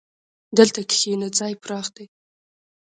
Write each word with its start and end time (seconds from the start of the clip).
دلته 0.57 0.79
کښېنه، 0.89 1.27
ځای 1.37 1.53
پراخ 1.63 1.87
دی. 1.95 2.05